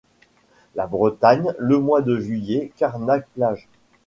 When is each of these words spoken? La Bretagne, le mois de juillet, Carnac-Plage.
La 0.73 0.87
Bretagne, 0.87 1.53
le 1.59 1.77
mois 1.77 2.01
de 2.01 2.17
juillet, 2.19 2.71
Carnac-Plage. 2.75 3.67